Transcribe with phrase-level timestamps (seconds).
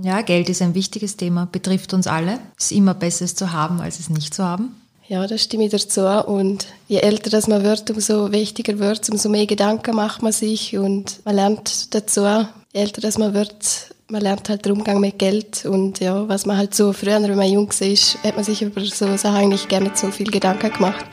[0.00, 2.38] Ja, Geld ist ein wichtiges Thema, betrifft uns alle.
[2.58, 4.74] Es ist immer besser, es zu haben, als es nicht zu haben.
[5.08, 6.00] Ja, das stimme ich dazu.
[6.00, 10.32] Und je älter das man wird, umso wichtiger wird es, umso mehr Gedanken macht man
[10.32, 12.22] sich und man lernt dazu.
[12.72, 16.46] Je älter das man wird, man lernt halt den Umgang mit Geld und ja, was
[16.46, 19.68] man halt so früher, wenn man jung war, hat man sich über so Sachen eigentlich
[19.68, 21.04] gar nicht so viel Gedanken gemacht.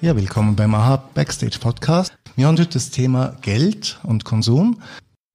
[0.00, 2.12] Ja, willkommen beim AHA Backstage Podcast.
[2.36, 4.80] Wir haben heute das Thema Geld und Konsum.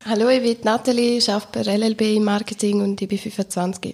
[0.05, 3.93] Hallo, ich bin Nathalie, ich arbeite bei LLB im Marketing und ich bin 25.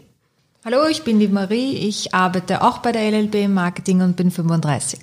[0.63, 4.29] Hallo, ich bin die Marie, ich arbeite auch bei der LLB im Marketing und bin
[4.29, 4.99] 35.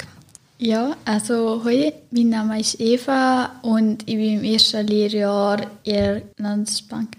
[0.58, 6.22] Ja, also hoi, mein Name ist Eva und ich bin im ersten Lehrjahr in der
[6.36, 7.16] Landesbank.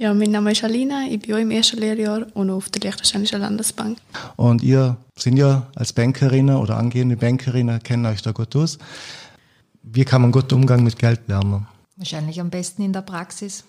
[0.00, 3.38] Ja, mein Name ist Alina, ich bin auch im ersten Lehrjahr und auf der Liechtensteinischen
[3.38, 3.98] Landesbank.
[4.36, 8.78] Und ihr sind ja als Bankerinnen oder angehende Bankerinnen, kennen euch da gut aus.
[9.82, 11.66] Wie kann man guten Umgang mit Geld lernen?
[11.98, 13.64] Wahrscheinlich am besten in der Praxis.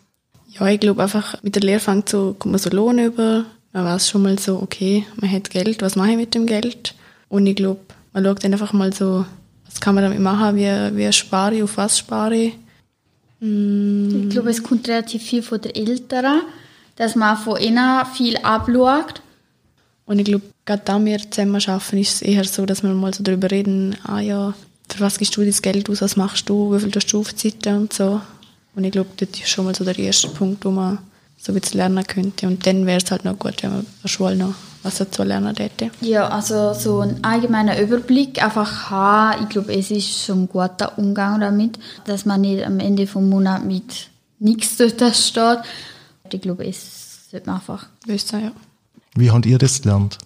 [0.47, 3.43] Ja, ich glaube einfach, mit der Lehre fängt so, kommt man so Lohn über.
[3.73, 6.95] Man weiß schon mal so, okay, man hat Geld, was mache ich mit dem Geld?
[7.27, 7.81] Und ich glaube,
[8.13, 9.25] man schaut dann einfach mal so,
[9.65, 12.53] was kann man damit machen, wie, wie spare ich, auf was spare ich.
[13.43, 16.41] Ich glaube, es kommt relativ viel von den Eltern,
[16.95, 19.23] dass man von ihnen viel abschaut.
[20.05, 23.13] Und ich glaube, gerade da wir zusammen arbeiten, ist es eher so, dass wir mal
[23.13, 24.53] so darüber reden, ah ja,
[24.89, 27.77] für was gibst du das Geld aus, was machst du, wie viel tust du aufzeiten
[27.77, 28.21] und so.
[28.75, 30.99] Und ich glaube, das ist schon mal so der erste Punkt, wo man
[31.41, 32.47] so ein bisschen lernen könnte.
[32.47, 34.53] Und dann wäre es halt noch gut, wenn man an der Schule noch
[34.83, 35.91] was dazu lernen hätte.
[36.01, 39.43] Ja, also so ein allgemeiner Überblick einfach haben.
[39.43, 43.29] Ich glaube, es ist schon ein guter Umgang damit, dass man nicht am Ende vom
[43.29, 45.59] Monat mit nichts dort steht.
[46.31, 48.51] Ich glaube, es sollte man einfach wissen, ja.
[49.15, 50.17] Wie habt ihr das gelernt?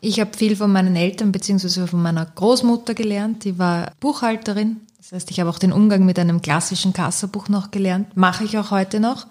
[0.00, 1.86] Ich habe viel von meinen Eltern bzw.
[1.86, 3.44] von meiner Großmutter gelernt.
[3.44, 4.78] Die war Buchhalterin.
[4.98, 8.16] Das heißt, ich habe auch den Umgang mit einem klassischen Kassabuch noch gelernt.
[8.16, 9.26] Mache ich auch heute noch.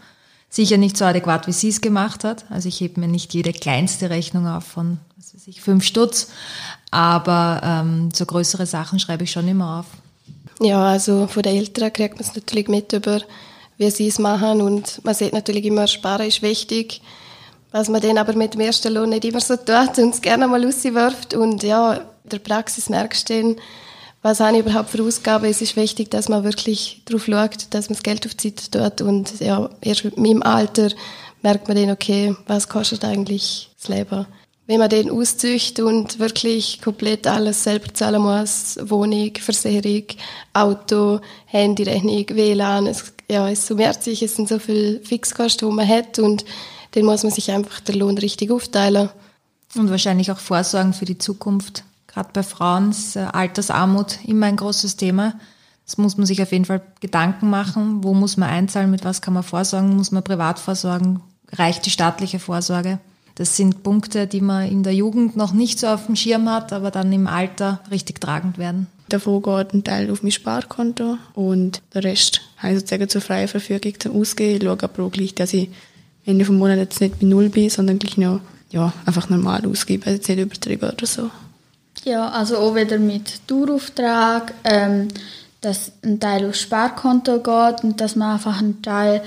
[0.50, 2.46] Sicher nicht so adäquat, wie sie es gemacht hat.
[2.50, 6.30] Also ich hebe mir nicht jede kleinste Rechnung auf von, was weiß ich, fünf Stutz.
[6.90, 9.86] Aber ähm, so größere Sachen schreibe ich schon immer auf.
[10.60, 13.22] Ja, also von den Eltern kriegt man es natürlich mit über,
[13.78, 14.62] wie sie es machen.
[14.62, 17.02] Und man sieht natürlich immer, Sparen ist wichtig.
[17.72, 20.48] Was man dann aber mit dem ersten Lohn nicht immer so tut und es gerne
[20.48, 21.36] mal rauswirft.
[21.36, 23.56] Und ja, in der Praxis merkst du dann,
[24.22, 25.46] was habe ich überhaupt für Ausgaben.
[25.46, 28.72] Es ist wichtig, dass man wirklich darauf schaut, dass man das Geld auf die Zeit
[28.72, 29.02] tut.
[29.02, 30.90] Und ja, erst mit meinem Alter
[31.42, 34.26] merkt man dann, okay, was kostet eigentlich das Leben.
[34.68, 40.04] Wenn man den auszüchtet und wirklich komplett alles selber zahlen muss, Wohnung, Versicherung,
[40.54, 45.88] Auto, Handyrechnung, WLAN, es, ja, es summiert sich, es sind so viele Fixkosten, die man
[45.88, 46.46] hat und
[46.92, 49.10] dann muss man sich einfach den Lohn richtig aufteilen.
[49.76, 51.84] Und wahrscheinlich auch vorsorgen für die Zukunft.
[52.12, 55.36] Gerade bei Frauen ist äh, Altersarmut immer ein großes Thema.
[55.86, 58.04] Das muss man sich auf jeden Fall Gedanken machen.
[58.04, 58.92] Wo muss man einzahlen?
[58.92, 59.96] Mit was kann man vorsorgen?
[59.96, 61.22] Muss man privat vorsorgen?
[61.52, 63.00] Reicht die staatliche Vorsorge?
[63.36, 66.74] Das sind Punkte, die man in der Jugend noch nicht so auf dem Schirm hat,
[66.74, 68.88] aber dann im Alter richtig tragend werden.
[69.08, 73.48] Davon geht ein Teil auf mein Sparkonto und der Rest habe ich sozusagen zur freien
[73.48, 74.58] Verfügung zum Ausgehen.
[74.58, 75.70] Ich schaue aber auch gleich, dass ich
[76.26, 80.06] Ende vom Monat jetzt nicht bei Null bin, sondern gleich noch ja, einfach normal ausgebe,
[80.06, 81.32] also jetzt nicht übertrieben oder so.
[82.06, 85.10] Ja, also auch wieder mit Dauerauftrag, ähm,
[85.62, 89.22] dass ein Teil aufs Sparkonto geht und dass man einfach einen Teil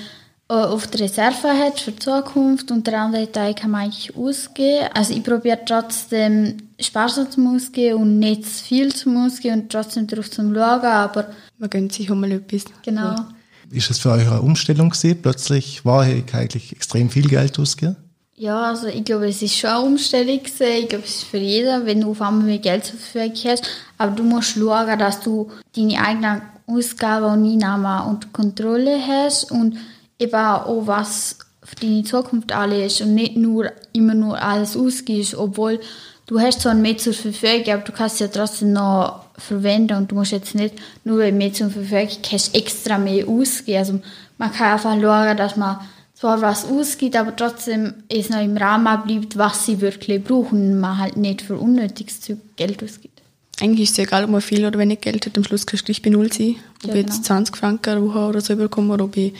[0.48, 4.16] äh, auf die Reserve hat für die Zukunft und der andere Teil kann man eigentlich
[4.16, 4.88] ausgeben.
[4.94, 10.06] Also ich probiere trotzdem sparsam zu ausgeben und nicht zu viel zu ausgeben und trotzdem
[10.06, 11.28] darauf zu schauen, aber...
[11.58, 12.64] Man gönnt sich auch mal etwas.
[12.82, 13.16] Genau.
[13.16, 13.24] So.
[13.70, 15.22] Ist es für euch eine Umstellung gewesen?
[15.22, 17.96] Plötzlich war ich eigentlich extrem viel Geld ausgegeben?
[18.42, 20.40] Ja, also ich glaube, es ist schon eine Umstellung.
[20.44, 23.70] Ich glaube, es ist für jeden, wenn du auf einmal mehr Geld zur Verfügung hast.
[23.98, 29.76] Aber du musst schauen, dass du deine eigenen Ausgaben und Einnahmen unter Kontrolle hast und
[30.18, 35.36] eben auch was für deine Zukunft alles ist und nicht nur immer nur alles ausgibst,
[35.36, 35.78] obwohl
[36.26, 40.10] du hast zwar mehr zur Verfügung, aber du kannst es ja trotzdem noch verwenden und
[40.10, 40.74] du musst jetzt nicht
[41.04, 43.78] nur weil mehr zur Verfügung hast, extra mehr ausgeben.
[43.78, 44.00] Also
[44.36, 45.78] man kann einfach schauen, dass man
[46.22, 50.78] zwar was ausgibt, aber trotzdem es noch im Rahmen bleibt, was sie wirklich brauchen und
[50.78, 53.20] man halt nicht für unnötiges Zeug Geld ausgibt.
[53.60, 55.86] Eigentlich ist es egal, ob man viel oder wenig Geld hat, am Schluss kannst du
[55.86, 56.54] gleich bei Null sein.
[56.84, 57.26] Ob Ja, ich jetzt genau.
[57.26, 59.32] 20 Franken eine Woche oder so bekomme oder ob ich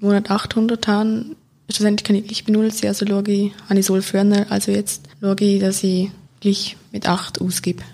[0.00, 1.24] im Monat 800 habe,
[1.70, 2.88] schlussendlich kann ich gleich bei Null sein.
[2.88, 6.10] Also schaue ich, habe ich so früher, also jetzt schaue ich, dass ich
[6.40, 7.84] gleich mit 8 ausgebe.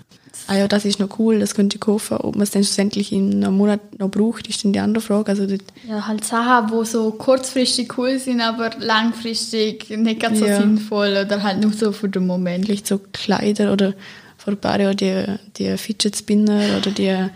[0.51, 2.17] Ah ja, das ist noch cool, das könnte ich kaufen.
[2.17, 5.29] Ob man es dann schlussendlich in einem Monat noch braucht, ist dann die andere Frage.
[5.31, 5.45] Also
[5.87, 10.57] Ja, halt Sachen, die so kurzfristig cool sind, aber langfristig nicht ganz so Ja.
[10.57, 12.65] sinnvoll oder halt nur so für den Moment.
[12.65, 13.93] vielleicht so Kleider oder
[14.37, 15.23] vor ein paar Jahren die,
[15.57, 17.29] die Fidget Spinner oder die, ja,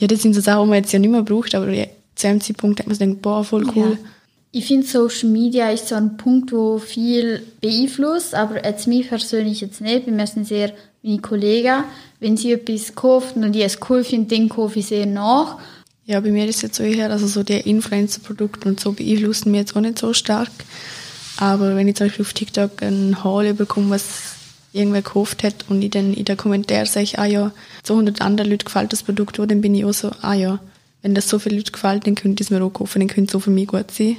[0.00, 1.66] das sind so Sachen, die man jetzt ja nicht mehr braucht, aber
[2.14, 3.98] zu einem Zeitpunkt hat man sich gedacht, boah, voll cool.
[4.02, 4.10] Ja.
[4.56, 9.60] Ich finde, Social Media ist so ein Punkt, wo viel beeinflusst, aber jetzt mich persönlich
[9.60, 10.06] jetzt nicht.
[10.06, 10.72] Wir sind sehr
[11.02, 11.82] meine Kollegen.
[12.20, 15.58] Wenn sie etwas kaufen und ich es cool finde, dann kaufe ich sehr nach.
[16.06, 19.50] Ja, bei mir ist es jetzt so eher, also so die Influencer-Produkte und so beeinflussen
[19.50, 20.52] mich jetzt auch nicht so stark.
[21.36, 24.36] Aber wenn ich zum Beispiel auf TikTok einen Haul bekomme, was
[24.72, 27.50] irgendwer gekauft hat und ich dann in den Kommentaren sage, ah ja,
[27.82, 30.60] so 100 andere Leute gefällt das Produkt auch, dann bin ich auch so, ah ja,
[31.02, 33.30] wenn das so viele Leute gefällt, dann könnte ich es mir auch kaufen, dann könnte
[33.30, 34.18] es so für mich gut sein.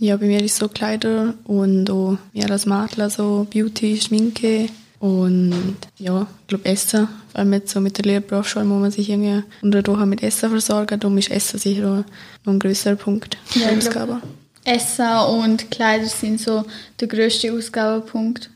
[0.00, 5.76] Ja, bei mir ist so Kleider und auch mehr als Makler, so Beauty, Schminke und
[5.98, 7.06] ja, ich glaube Essen.
[7.30, 10.48] Vor allem jetzt so mit der Lehrberufsschule muss man sich irgendwie unter der mit Essen
[10.48, 10.98] versorgen.
[10.98, 12.04] Darum ist Essen sicher
[12.44, 14.22] noch ein größerer Punkt ja, der Ausgabe.
[14.64, 15.06] Essen
[15.38, 16.64] und Kleider sind so
[16.98, 18.48] der größte Ausgabepunkt.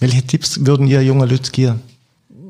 [0.00, 1.80] Welche Tipps würden ihr jungen Leute geben?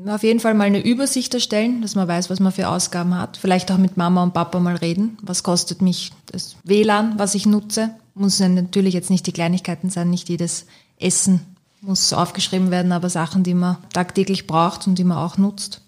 [0.07, 3.37] Auf jeden Fall mal eine Übersicht erstellen, dass man weiß, was man für Ausgaben hat.
[3.37, 5.19] Vielleicht auch mit Mama und Papa mal reden.
[5.21, 7.91] Was kostet mich das WLAN, was ich nutze?
[8.19, 10.65] Muss natürlich jetzt nicht die Kleinigkeiten sein, nicht jedes
[10.99, 11.41] Essen
[11.81, 15.81] muss aufgeschrieben werden, aber Sachen, die man tagtäglich braucht und die man auch nutzt.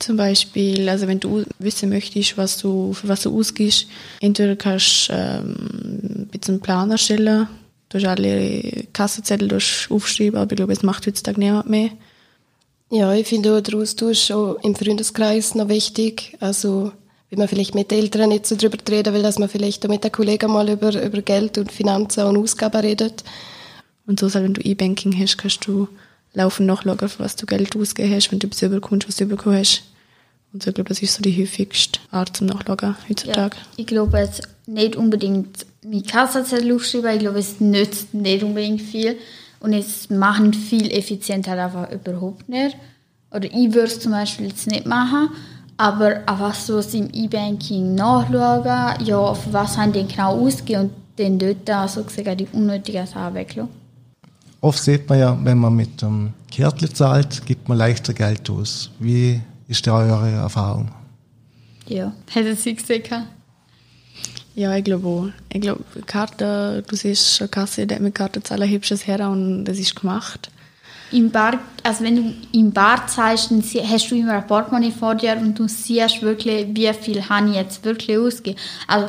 [0.00, 3.86] Zum Beispiel, also wenn du wissen möchtest, was du, für was du ausgibst,
[4.20, 5.56] entweder kannst du ähm,
[6.22, 7.48] ein bisschen einen Plan erstellen,
[7.88, 11.90] du hast alle Kassenzettel aufschreiben, aber ich glaube, es macht heutzutage niemand mehr.
[12.90, 16.36] Ja, ich finde der Austausch auch im Freundeskreis noch wichtig.
[16.40, 16.92] Also,
[17.30, 19.90] wie man vielleicht mit den Eltern nicht so drüber reden will, dass man vielleicht auch
[19.90, 23.22] mit den Kollegen mal über, über Geld und Finanzen und Ausgaben redet.
[24.06, 25.88] Und so, wenn du E-Banking hast, kannst du
[26.32, 29.58] laufen nachschauen, für was du Geld ausgegeben hast, wenn du etwas überkommst, was du bekommen
[29.58, 29.82] hast.
[30.52, 33.56] Und so, ich glaube, das ist so die häufigste Art zum Nachschauen heutzutage.
[33.56, 38.80] Ja, ich glaube jetzt nicht unbedingt mit Kassazettel aufschreiben, ich glaube, es nützt nicht unbedingt
[38.80, 39.18] viel.
[39.60, 42.76] Und es machen viel effizienter einfach überhaupt nicht.
[43.30, 45.30] Oder ich würde es zum Beispiel jetzt nicht machen.
[45.78, 51.38] Aber einfach so im E-Banking nachschauen, ja, auf was haben die genau ausgegeben und dann
[51.38, 53.70] dort so gesagt die unnötigen Sachen weglassen.
[54.60, 58.90] Oft sieht man ja, wenn man mit dem Kärtchen zahlt, gibt man leichter Geld aus.
[58.98, 60.90] Wie ist da eure Erfahrung?
[61.86, 63.04] Ja, hätte sie gesehen.
[64.56, 65.28] Ja, ich glaube auch.
[65.52, 69.64] Ich glaube, Karte, du siehst eine Kasse, der mit Karte zahlen, hebst es her und
[69.64, 70.50] das ist gemacht.
[71.10, 75.14] Im Bar, also wenn du im Bar zahlst, dann hast du immer ein Portemonnaie vor
[75.14, 78.58] dir und du siehst wirklich, wie viel habe ich jetzt wirklich ausgegeben.
[78.86, 79.08] Also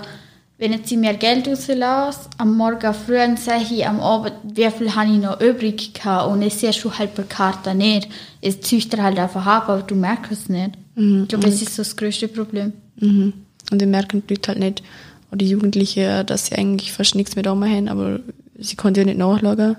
[0.58, 5.10] wenn jetzt mir Geld rauslasse, am Morgen früh sehe ich am Abend, wie viel habe
[5.10, 8.10] ich noch übrig gehabt und es siehst du halt per Karte nicht.
[8.42, 10.72] Es zieht halt einfach ab, aber du merkst es nicht.
[10.96, 11.24] Mhm.
[11.24, 12.74] Ich glaube, das ist so das größte Problem.
[12.98, 13.34] Mhm.
[13.72, 14.84] Und die merken die Leute halt nicht,
[15.30, 18.20] oder die Jugendlichen, dass sie eigentlich fast nichts mehr da haben, aber
[18.58, 19.78] sie konnten ja nicht nachschauen.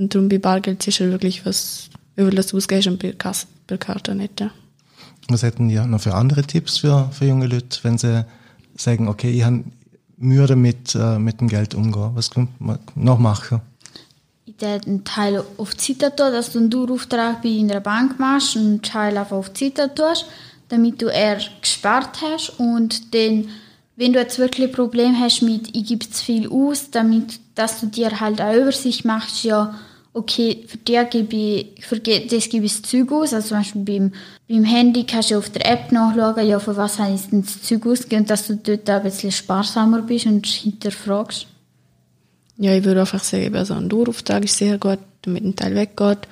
[0.00, 3.76] Und darum bei Bargeld ist halt wirklich was, über das ausgehst und bei, Kasse, bei
[3.76, 4.40] Karte nicht.
[4.40, 4.50] Ja.
[5.28, 8.24] Was hätten die noch für andere Tipps für, für junge Leute, wenn sie
[8.76, 9.62] sagen, okay, ich habe
[10.16, 12.12] Mühe damit, äh, mit dem Geld umgehen?
[12.14, 13.60] Was könnte man noch machen?
[14.46, 18.18] Ich würde einen Teil auf die Seite tun, dass du einen Dauerauftrag bei deiner Bank
[18.18, 20.24] machst und einen Teil einfach auf die Seite tust,
[20.70, 23.48] damit du eher gespart hast und dann
[23.96, 27.80] wenn du jetzt wirklich ein Problem hast mit, ich gebe zu viel aus, damit, dass
[27.80, 29.74] du dir halt eine Übersicht machst, ja,
[30.12, 33.32] okay, für, die gebe ich, für das gebe ich das Zeug aus.
[33.32, 34.12] Also zum Beispiel beim,
[34.48, 37.62] beim Handy kannst du auf der App nachschauen, ja, für was habe ich denn das
[37.62, 41.46] Zeug ausgegeben, dass du dort ein bisschen sparsamer bist und hinterfragst.
[42.58, 46.28] Ja, ich würde einfach sagen, also ein Dauerauftrag ist sehr gut, damit ein Teil weggeht.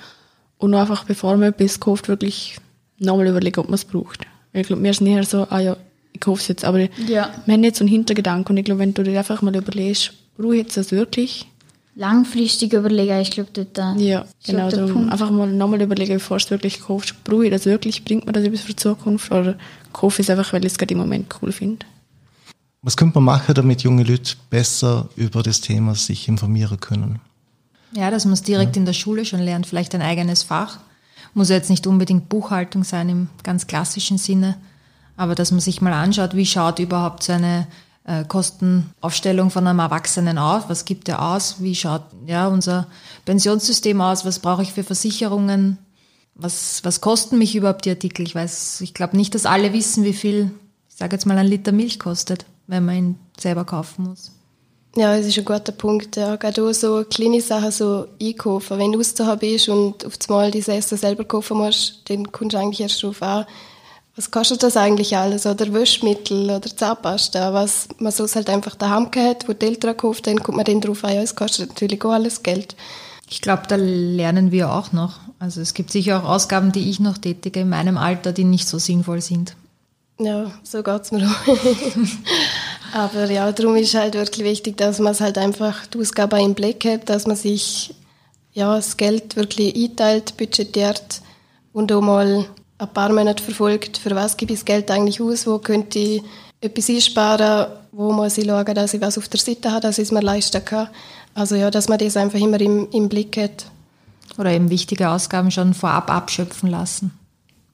[0.59, 2.59] Und einfach, bevor man etwas kauft, wirklich
[2.99, 4.27] nochmal überlegen, ob man es braucht.
[4.53, 5.77] Ich glaube, wir sind eher so, ah ja,
[6.13, 7.33] ich kaufe es jetzt, aber ja.
[7.47, 10.13] wir haben jetzt so einen Hintergedanken und ich glaube, wenn du dir einfach mal überlegst,
[10.37, 11.47] brauche ich jetzt das wirklich?
[11.99, 16.81] Langfristig überlegen, ich glaube, dort Ja, genau, darum einfach mal nochmal überlegen, bevor du wirklich
[16.81, 19.59] kaufst, brauche ich das wirklich, bringt mir das etwas für die Zukunft oder
[19.93, 21.85] kaufe ich es einfach, weil ich es gerade im Moment cool finde.
[22.83, 27.19] Was könnte man machen, damit junge Leute besser über das Thema sich informieren können?
[27.93, 28.81] Ja, dass man es direkt ja.
[28.81, 30.79] in der Schule schon lernt, vielleicht ein eigenes Fach.
[31.35, 34.57] Muss jetzt nicht unbedingt Buchhaltung sein im ganz klassischen Sinne,
[35.17, 37.67] aber dass man sich mal anschaut, wie schaut überhaupt so eine
[38.27, 40.65] Kostenaufstellung von einem Erwachsenen aus?
[40.69, 41.57] Was gibt er aus?
[41.61, 42.87] Wie schaut ja, unser
[43.25, 44.25] Pensionssystem aus?
[44.25, 45.79] Was brauche ich für Versicherungen?
[46.35, 48.23] Was, was kosten mich überhaupt die Artikel?
[48.27, 50.53] Ich weiß, ich glaube nicht, dass alle wissen, wie viel,
[50.89, 54.33] ich sage jetzt mal, ein Liter Milch kostet, wenn man ihn selber kaufen muss.
[54.97, 56.17] Ja, es ist ein guter Punkt.
[56.17, 56.37] Ja.
[56.37, 58.79] Gerade auch so kleine Sachen so einkaufen.
[58.79, 62.59] Wenn du auszuhaben bist und auf einmal die Essen selber kaufen musst, dann kommst du
[62.59, 63.47] eigentlich erst darauf an,
[64.19, 65.47] was kostet das eigentlich alles?
[65.47, 70.23] Oder Wäschmittel oder Zahnpasta, was man sonst halt einfach daheim hat, wo die Eltern kaufen,
[70.25, 72.75] dann kommt man dann drauf an, ja, es kostet natürlich auch alles Geld.
[73.31, 75.21] Ich glaube, da lernen wir auch noch.
[75.39, 78.67] Also es gibt sicher auch Ausgaben, die ich noch tätige in meinem Alter, die nicht
[78.67, 79.55] so sinnvoll sind.
[80.19, 81.57] Ja, so geht es mir auch.
[82.93, 86.55] Aber ja, darum ist halt wirklich wichtig, dass man es halt einfach die Ausgabe im
[86.55, 87.95] Blick hat, dass man sich
[88.53, 91.21] ja, das Geld wirklich einteilt, budgetiert
[91.73, 92.47] und auch mal
[92.79, 96.23] ein paar Monate verfolgt, für was gebe ich das Geld eigentlich aus, wo könnte ich
[96.61, 100.05] etwas einsparen, wo muss ich schauen, dass ich was auf der Seite habe, dass ich
[100.05, 100.89] es mir leisten kann.
[101.35, 103.67] Also ja, dass man das einfach immer im, im Blick hat.
[104.39, 107.13] Oder eben wichtige Ausgaben schon vorab abschöpfen lassen.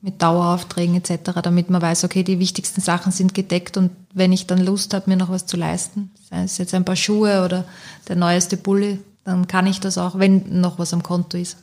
[0.01, 4.47] Mit Daueraufträgen etc., damit man weiß, okay, die wichtigsten Sachen sind gedeckt und wenn ich
[4.47, 7.65] dann Lust habe, mir noch was zu leisten, sei es jetzt ein paar Schuhe oder
[8.09, 11.57] der neueste Bulli, dann kann ich das auch, wenn noch was am Konto ist.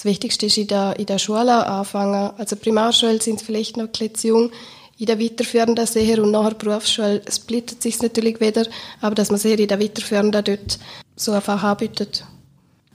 [0.00, 2.30] Das Wichtigste ist in der, in der Schule anfangen.
[2.38, 4.50] Also Primarschule sind vielleicht noch ein bisschen jung,
[4.98, 8.64] in der weiterführenden sehr und nachher Berufsschule splittet sich natürlich wieder,
[9.02, 10.78] aber dass man sehr in der weiterführenden dort
[11.16, 12.24] so ein Fach anbietet.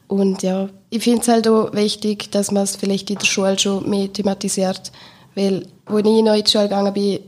[0.07, 3.59] Und ja, ich finde es halt auch wichtig, dass man es vielleicht in der Schule
[3.59, 4.91] schon mehr thematisiert,
[5.35, 7.19] weil, als ich noch in die Schule gegangen bin,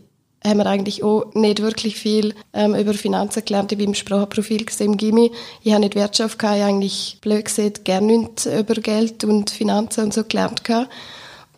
[0.48, 3.72] haben wir eigentlich auch nicht wirklich viel ähm, über Finanzen gelernt.
[3.72, 5.32] Ich bin im Sprachenprofil gesehen, im Gimmi.
[5.64, 9.50] Ich habe nicht Wirtschaft gehabt, ich habe eigentlich blöd gesagt, gerne nichts über Geld und
[9.50, 10.90] Finanzen und so gelernt gehabt.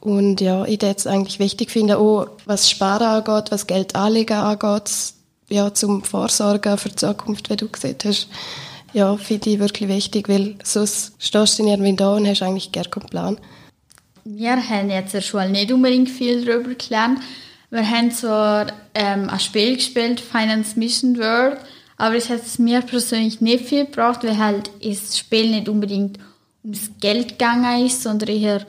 [0.02, 4.38] Und ja, ich würde es eigentlich wichtig finden, auch was Sparen angeht, was Geld anlegen
[4.38, 4.90] angeht,
[5.50, 8.30] ja, zum Vorsorgen für die Zukunft, wie du gesagt hast.
[8.94, 12.86] Ja, finde ich wirklich wichtig, weil sonst stehst du irgendwie da und hast eigentlich gar
[12.86, 13.38] keinen Plan.
[14.24, 17.20] Wir haben jetzt in der Schule nicht unbedingt viel darüber gelernt,
[17.72, 21.60] wir haben zwar ähm, ein Spiel gespielt, Finance Mission World,
[21.98, 26.18] aber es hat mir persönlich nicht viel gebracht, weil halt das Spiel nicht unbedingt
[26.64, 28.66] ums Geld gegangen ist, sondern eher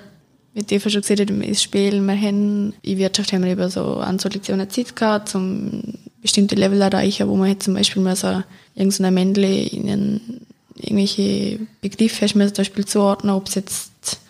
[0.53, 3.97] wie die schon gesehen haben, im Spiel, wir haben, in Wirtschaft haben wir eben so
[3.99, 8.43] an so Lektionen Zeit gehabt, um bestimmte Level erreichen, wo man zum Beispiel mal so
[8.75, 10.21] irgendeine Mändle in
[10.77, 14.21] irgendwelche Begriffe hast, man zum Beispiel zuordnen, ob es jetzt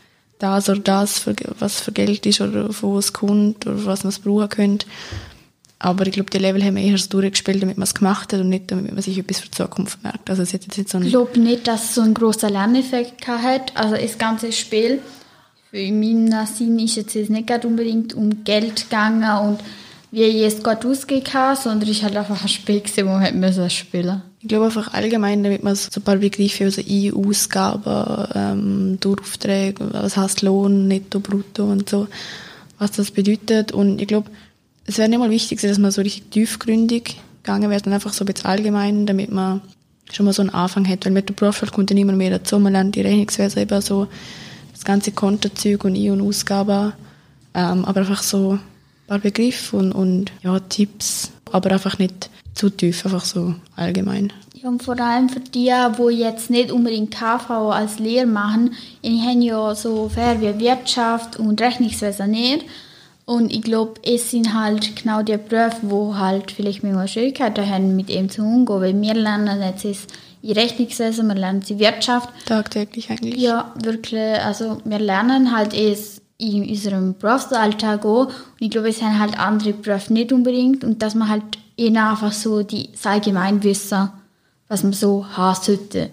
[0.41, 4.05] das oder das, für, was für Geld ist oder von wo es kommt oder was
[4.05, 4.87] man es brauchen könnte.
[5.79, 8.41] Aber ich glaube, die Level haben wir eher so durchgespielt, damit man es gemacht hat
[8.41, 10.29] und nicht, damit man sich etwas für die Zukunft merkt.
[10.29, 13.27] Also es hat jetzt nicht so ich glaube nicht, dass es so einen grossen Lerneffekt
[13.27, 13.75] hat.
[13.77, 15.01] Also das ganze Spiel,
[15.71, 19.61] für meinen Sinn ist jetzt nicht unbedingt um Geld gegangen und
[20.11, 24.23] wie ich es gerade ausgegeben habe, sondern ist halt einfach ein Spiel, wo man spielen
[24.43, 30.17] Ich glaube einfach allgemein, damit man so ein paar Begriffe, also Ein-Ausgaben, ähm, Durchaufträge, was
[30.17, 32.09] heißt Lohn, Netto, Brutto und so,
[32.79, 33.73] was das bedeutet.
[33.73, 34.31] Und ich glaube,
[34.87, 38.25] es wäre nicht mal wichtig, dass man so richtig tiefgründig gegangen wird und einfach so
[38.25, 39.61] ein bisschen allgemein, damit man
[40.11, 41.05] schon mal so einen Anfang hat.
[41.05, 42.59] Weil mit der Berufsschule kommt dann immer mehr dazu.
[42.59, 44.09] Man lernt die Rechnungswesen eben so,
[44.73, 46.95] das ganze Kontozeug und Ein- und Ausgaben.
[47.53, 48.59] Ähm, aber einfach so
[49.11, 54.33] paar Begriffe und, und ja, Tipps, aber einfach nicht zu tief, einfach so allgemein.
[54.54, 59.23] Ja, und vor allem für die, die jetzt nicht unbedingt KV als Lehre machen, ich
[59.23, 62.66] habe ja so fair wie Wirtschaft und Rechnungswesen nicht.
[63.25, 67.95] Und ich glaube, es sind halt genau die Berufe, wo halt vielleicht mehr Schwierigkeiten haben,
[67.95, 68.80] mit ihm zu umgehen.
[68.80, 70.11] Weil wir lernen jetzt ist
[70.42, 72.28] in Rechnungswesen, wir lernen die Wirtschaft.
[72.47, 73.37] Tagtäglich eigentlich.
[73.37, 74.40] Ja, wirklich.
[74.45, 78.26] Also wir lernen halt es in unserem Berufsalltag auch.
[78.26, 80.83] Und ich glaube, es haben halt andere Berufe nicht unbedingt.
[80.83, 81.45] Und dass man halt
[81.81, 84.11] eher einfach so die Allgemeinwissen,
[84.69, 86.11] was man so haben sollte.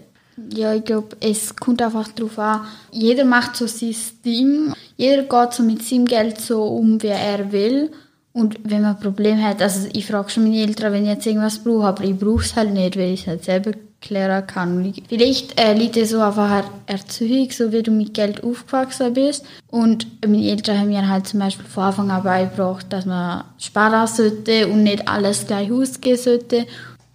[0.54, 4.74] Ja, ich glaube, es kommt einfach darauf an, jeder macht so sein Ding.
[4.96, 7.92] Jeder geht so mit seinem Geld so um, wie er will.
[8.34, 11.26] Und wenn man ein Problem hat, also ich frage schon meine Eltern, wenn ich jetzt
[11.26, 14.94] irgendwas brauche, aber ich brauche es halt nicht, weil ich es halt selber klären kann.
[15.10, 19.46] Vielleicht äh, liegt es so einfach eine Erziehung, so wie du mit Geld aufgewachsen bist.
[19.70, 24.08] Und meine Eltern haben mir halt zum Beispiel von Anfang an beigebracht, dass man sparen
[24.08, 26.66] sollte und nicht alles gleich ausgeben sollte.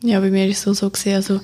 [0.02, 1.40] Ja, bei mir ist es so, so gesehen, also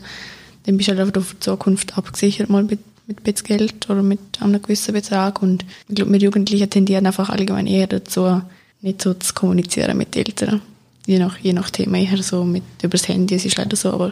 [0.64, 4.02] dann bist du halt einfach auf die Zukunft abgesichert mal mit, mit bisschen Geld oder
[4.02, 8.42] mit einem gewissen Betrag und ich glaube, wir Jugendlichen tendieren einfach allgemein eher dazu,
[8.80, 10.60] nicht so zu kommunizieren mit den Eltern.
[11.06, 14.10] Je nach, je nach Thema eher so mit übers Handy, es ist leider so, aber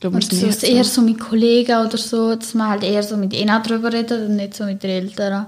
[0.00, 3.16] glaube, und so, so eher so mit Kollegen oder so, dass man halt eher so
[3.16, 5.46] mit ihnen darüber redet und nicht so mit den Eltern.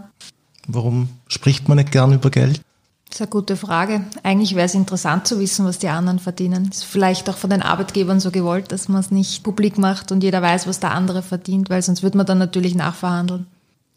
[0.67, 2.61] Warum spricht man nicht gern über Geld?
[3.09, 4.05] Das ist eine gute Frage.
[4.23, 6.69] Eigentlich wäre es interessant zu wissen, was die anderen verdienen.
[6.71, 10.23] Ist vielleicht auch von den Arbeitgebern so gewollt, dass man es nicht publik macht und
[10.23, 13.47] jeder weiß, was der andere verdient, weil sonst würde man dann natürlich nachverhandeln.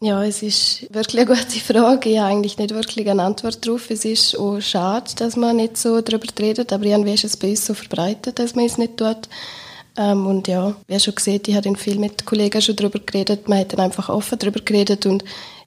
[0.00, 2.08] Ja, es ist wirklich eine gute Frage.
[2.08, 3.88] Ich habe eigentlich nicht wirklich eine Antwort darauf.
[3.90, 7.50] Es ist auch schade, dass man nicht so darüber redet, aber irgendwie ist es bei
[7.50, 9.28] uns so verbreitet, dass man es nicht tut.
[9.96, 13.48] Ähm, und ja, wie schon gesehen, ich habe viel mit Kollegen schon darüber geredet.
[13.48, 15.24] Man hat dann einfach offen darüber geredet und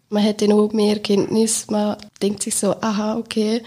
[0.09, 1.67] man hat dann auch mehr Kenntnis.
[1.69, 3.61] Man denkt sich so, aha, okay,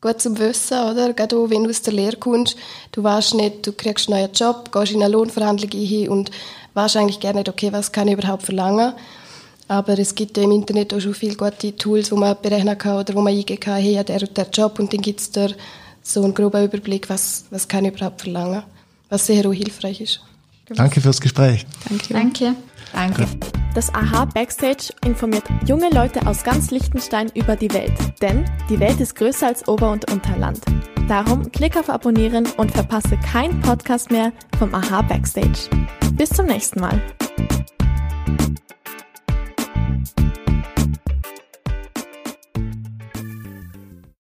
[0.00, 1.12] gut zum Wissen, oder?
[1.14, 2.56] Gerade auch, wenn du aus der Lehre kommst,
[2.90, 6.30] du weißt nicht, du kriegst einen neuen Job, gehst in eine Lohnverhandlung hin und
[6.74, 8.92] weißt eigentlich gar nicht, okay, was kann ich überhaupt verlangen.
[9.68, 12.98] Aber es gibt ja im Internet auch schon viele gute Tools, wo man berechnen kann
[12.98, 15.48] oder wo man eingeben kann, hey, der und der Job und dann gibt es da
[16.02, 18.64] so einen groben Überblick, was, was kann ich überhaupt verlangen,
[19.12, 20.20] was sehr hilfreich ist.
[20.68, 21.66] Danke fürs Gespräch.
[21.88, 22.14] Danke.
[22.14, 22.54] Danke.
[22.92, 23.26] Danke.
[23.74, 27.92] Das AHA Backstage informiert junge Leute aus ganz Liechtenstein über die Welt.
[28.22, 30.60] Denn die Welt ist größer als Ober- und Unterland.
[31.08, 35.68] Darum klick auf Abonnieren und verpasse keinen Podcast mehr vom AHA Backstage.
[36.14, 37.00] Bis zum nächsten Mal.